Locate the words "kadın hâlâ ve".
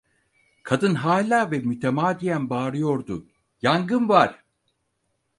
0.63-1.59